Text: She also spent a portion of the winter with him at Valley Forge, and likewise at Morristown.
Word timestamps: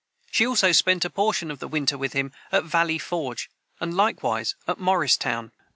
She 0.31 0.47
also 0.47 0.71
spent 0.71 1.05
a 1.05 1.11
portion 1.11 1.51
of 1.51 1.59
the 1.59 1.67
winter 1.67 1.95
with 1.95 2.13
him 2.13 2.31
at 2.51 2.63
Valley 2.63 2.97
Forge, 2.97 3.51
and 3.79 3.95
likewise 3.95 4.55
at 4.67 4.79
Morristown. 4.79 5.51